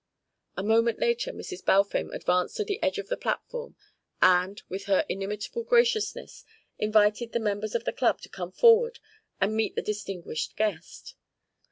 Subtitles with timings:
[0.57, 1.63] A moment later Mrs.
[1.63, 3.75] Balfame advanced to the edge of the platform,
[4.19, 6.43] and, with her inimitable graciousness,
[6.79, 8.97] invited the members of the Club to come forward
[9.39, 11.13] and meet the distinguished guest.